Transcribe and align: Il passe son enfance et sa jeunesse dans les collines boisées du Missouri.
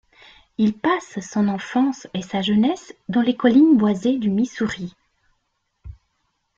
Il 0.57 0.73
passe 0.73 1.19
son 1.19 1.47
enfance 1.47 2.07
et 2.15 2.23
sa 2.23 2.41
jeunesse 2.41 2.91
dans 3.07 3.21
les 3.21 3.35
collines 3.35 3.77
boisées 3.77 4.17
du 4.17 4.31
Missouri. 4.31 4.95